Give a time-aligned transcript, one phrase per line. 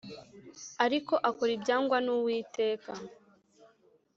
[0.85, 2.91] Ariko akora ibyangwa n Uwiteka